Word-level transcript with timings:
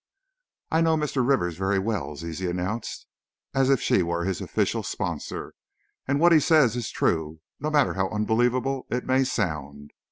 "I 0.71 0.81
know 0.81 0.97
Mr. 0.97 1.23
Rivers 1.23 1.57
very 1.57 1.77
well," 1.77 2.15
Zizi 2.15 2.49
announced, 2.49 3.05
as 3.53 3.69
if 3.69 3.79
she 3.79 4.01
were 4.01 4.23
his 4.25 4.41
official 4.41 4.81
sponsor, 4.81 5.53
"and 6.07 6.19
what 6.19 6.31
he 6.31 6.39
says 6.39 6.75
is 6.75 6.89
true, 6.89 7.39
no 7.59 7.69
matter 7.69 7.93
how 7.93 8.09
unbelievable 8.09 8.87
it 8.89 9.05
may 9.05 9.23
sound. 9.23 9.91